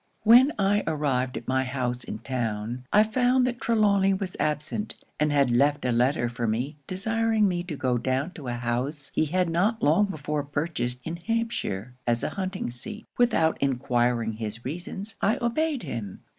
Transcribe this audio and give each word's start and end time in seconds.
'When 0.23 0.51
I 0.57 0.83
arrived 0.87 1.37
at 1.37 1.47
my 1.47 1.63
house 1.63 2.03
in 2.03 2.17
town, 2.17 2.85
I 2.91 3.03
found 3.03 3.45
that 3.45 3.61
Trelawny 3.61 4.15
was 4.15 4.35
absent, 4.39 4.95
and 5.19 5.31
had 5.31 5.51
left 5.51 5.85
a 5.85 5.91
letter 5.91 6.27
for 6.27 6.47
me 6.47 6.75
desiring 6.87 7.47
me 7.47 7.61
to 7.61 7.75
go 7.75 7.99
down 7.99 8.31
to 8.31 8.47
a 8.47 8.53
house 8.55 9.11
he 9.13 9.25
had 9.25 9.47
not 9.47 9.83
long 9.83 10.05
before 10.05 10.41
purchased 10.41 11.01
in 11.03 11.17
Hampshire, 11.17 11.93
as 12.07 12.23
a 12.23 12.29
hunting 12.31 12.71
seat. 12.71 13.05
Without 13.19 13.59
enquiring 13.61 14.33
his 14.33 14.65
reasons, 14.65 15.17
I 15.21 15.37
obeyed 15.39 15.83
him. 15.83 16.21